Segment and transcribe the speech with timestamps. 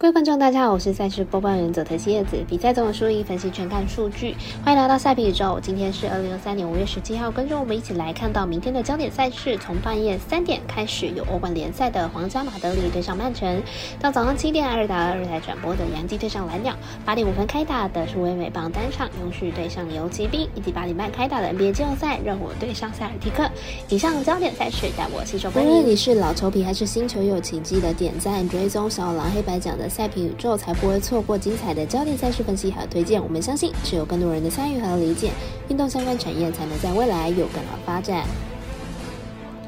[0.00, 2.42] 各位观众，大家好，我是赛事播报员佐藤希叶子。
[2.48, 4.34] 比赛中的输赢分析全看数据，
[4.64, 5.60] 欢迎来到赛比宇宙。
[5.60, 9.58] 今天是二零二三年五月十七号，跟着我们一起来看到明天的焦点赛事。
[9.58, 13.62] 从半夜三点开始有欧冠联赛的皇家马德里对上曼城，
[14.00, 16.74] 到早上七点二打二台转播的洋基对上蓝鸟，
[17.04, 23.46] 八点五分开打的是威美棒单场勇士对上游骑兵，以及八点半开打的 NBA 季后赛热火对上塞尔提克。
[23.90, 25.50] 以上焦点赛事带我细说。
[25.50, 29.89] 无论你是老球皮还是新球友，请记得点赞、追踪小狼黑白奖的。
[29.90, 33.20] 赛评宇宙才不会错过精彩的焦点赛事分析和推荐。
[33.22, 35.32] 我们相信，只有更多人的参与和理解，
[35.68, 38.24] 运动相关产业才能在未来有更好发展。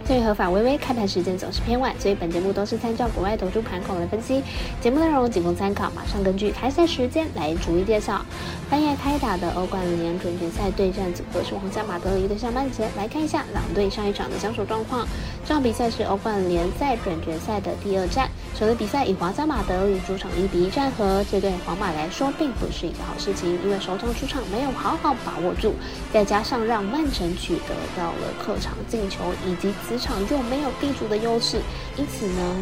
[0.05, 4.43] 鉴于合法微微开盘时间总是偏晚，所以本节目都是参照国外投注盘口来分析，
[4.81, 5.89] 节目内容仅供参考。
[5.95, 8.21] 马上根据开赛时间来逐一介绍。
[8.69, 12.85] 半夜开打的欧冠联准决赛对战组合是皇家马德里对上曼城。
[12.97, 15.07] 来看一下两队上一场的交手状况。
[15.53, 18.27] 这场比赛是欧冠联赛准决赛的第二战，
[18.59, 25.75] 首轮比赛以皇家马德与主场一比一战和，这对皇马来说并不是一个好事情，因为首场出场没有好好把握住，
[26.11, 29.75] 再加上让曼城取得到了客场进球以及。
[29.87, 31.61] 此场又没有地主的优势，
[31.99, 32.57] 因此呢，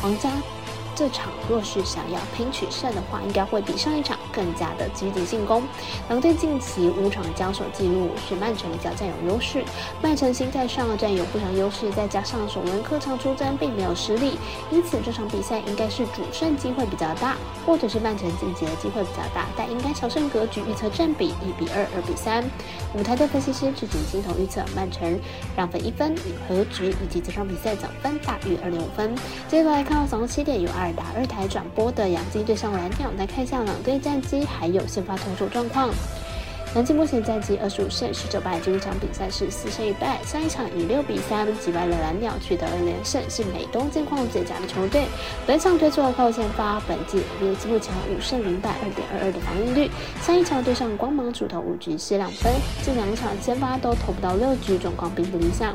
[0.00, 0.30] 皇家。
[0.98, 5.62] 这场若是想要拼取胜的话，应该会比上一场更加的积极进攻。
[6.08, 9.62] 两队近期五场交手记录是曼城比较占有优势，
[10.02, 14.40] 曼城心态上占有不少优势，再加上首轮客场出征并没有失利，
[14.72, 22.42] 因此这场比赛应该是主胜机会比较大，或者是曼城晋级的机会比较大，但应该小胜格局预测占比一比二、二比三。
[22.96, 25.16] 舞台的分析师只仅金头预测曼城
[25.56, 26.12] 让分一分，
[26.48, 29.14] 和局以及这场比赛总分大于二点五分。
[29.46, 30.87] 接着来看到早上七点有二。
[30.92, 35.90] 打二台转播的养鸡对上蓝鸟，来看一下两队战绩还有先发投手状况。
[36.74, 40.18] 南京目前战绩二十五胜十九败，这一场比赛是四胜一败。
[40.22, 45.06] 上一场以六比三击败了蓝鸟，取得了连胜，是美东近况最佳的球队。
[45.46, 49.90] 本场推出了靠先发，本季业绩目前五胜零败，二点二二的防御率。
[50.20, 55.74] 上一场对上光芒主投五局失两分，近两场先发都投不到六局，状况并不理想。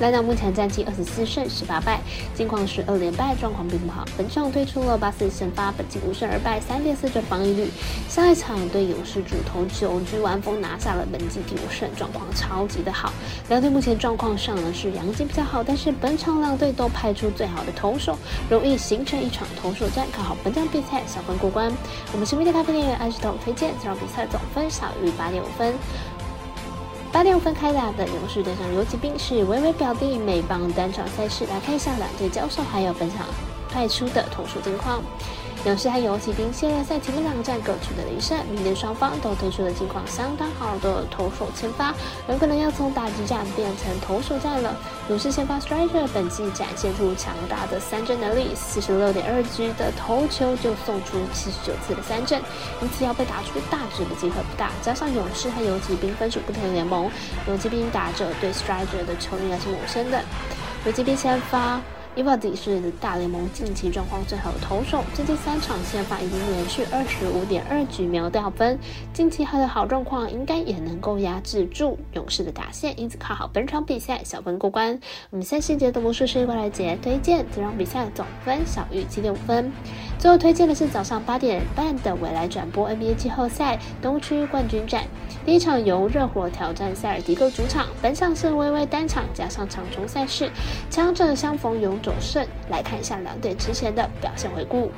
[0.00, 2.00] 来到目前战绩二十四胜十八败，
[2.32, 4.04] 近况是二连败，状况并不好。
[4.16, 7.68] 本场推出了八四先发，本季五胜二败，三点四九防御率。
[8.08, 13.12] 下一场对勇士主投九局完封，拿下了本季第五胜，状况超级的好。
[13.48, 18.16] 两队目前状况上呢是杨基比较好，但是本场两队都派出最好的投手，
[18.48, 21.72] 容易形成一场投手战，看好本场比赛小分过关。
[22.12, 25.74] 我们神秘的咖啡店员安石头推荐这场比赛总分小于八点五分。
[27.18, 33.26] 八点五分开打的勇士对上游骑兵是微微表弟美邦单场赛事，来看一下两队交手还有本场
[33.68, 35.02] 派出的投手近况。
[35.64, 41.92] 勇士和游骑兵系列赛前面两战各取得了一胜，明年双方都推出了近况相当好的投手签发，
[42.28, 44.74] 有可能要从打击战变成投手战了。
[45.10, 52.40] 勇士先发 Striker 本季展现出强大的三振能力，四十六点二局的投球就送出七十九次的三振，
[52.80, 54.70] 因此要被打出大局的机会不大。
[54.80, 57.10] 加上勇士和游骑兵分属不同的联盟，
[57.48, 60.22] 游骑兵打者对 Striker 的球力还是陌生的。
[60.86, 61.80] 游骑兵先发。
[62.18, 68.76] 伊巴迪是大联盟近期状况最好的投手，最近三场先发已经连续二十五点二局没有掉分，
[69.12, 74.98] 近期他的好状况应该也能够压制住勇士的打线，因此看好本场比赛小分过关。
[75.30, 79.70] 我们下细节的魔术师过来节推荐这场比赛总分小于七点五分。
[80.18, 85.04] 最后推荐的是早上八点半的未来转播 NBA 季后赛东区冠军战，
[85.46, 90.50] 第一场由热火挑战塞尔迪克主场，本场是微微单场加上场中赛事，
[90.90, 92.44] 强者相逢勇者胜。
[92.68, 94.90] 来看一下两队之前的表现回顾。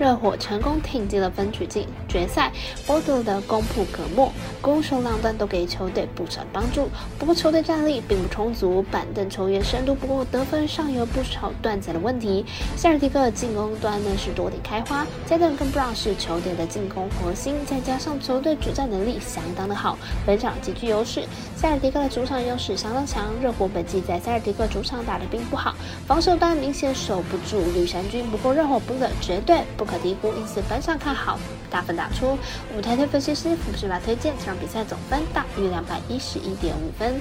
[0.00, 2.50] 热火成功挺进了分区进决赛，
[2.86, 6.88] 波特的攻破可没，攻守两端都给球队不少帮助。
[7.18, 12.46] 不过球队战力并不充足，板凳球员深度不够，得分上有不少断层的问题。
[12.78, 21.24] 塞尔提克进攻端呢是多点开花，加登跟布朗是球队的进攻核心，再加上球队主战能力相当的好，本场极具优势。
[21.54, 25.74] 塞尔提克的主场优势相当强，热火本季在塞尔提克主场打得并不好，
[26.06, 28.26] 防守端明显守不住绿衫军。
[28.30, 29.89] 不过热火不的绝对不。
[29.90, 31.38] 可低估，因此班上看好
[31.70, 32.38] 大分打出。
[32.76, 37.20] 舞台推分析师福士来推荐这场比赛总分大于两百一十一点五分。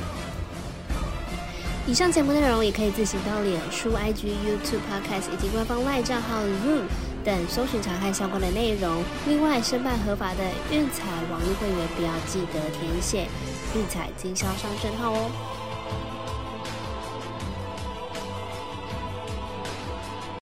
[1.88, 6.84] 以上节目内容也可以自行到脸书、IG、YouTube、Podcast 以及官方外账号 Room
[7.26, 9.04] 等搜寻查看相关的内容。
[9.26, 13.28] 另外，申办合法的运彩网络会员，不要记得填写
[13.76, 15.32] 运彩经销商证号哦。